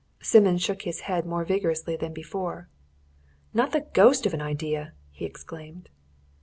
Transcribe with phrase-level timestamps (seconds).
[0.19, 2.67] Simmons shook his head more vigorously than before.
[3.53, 5.89] "Not the ghost of an idea!" he exclaimed.